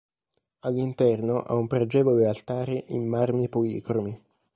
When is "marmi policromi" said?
3.07-4.19